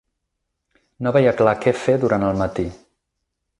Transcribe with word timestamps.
No 1.07 1.11
veia 1.17 1.35
clar 1.43 1.53
què 1.67 1.75
fer 1.83 1.97
durant 2.05 2.27
el 2.31 2.43
matí. 2.43 2.69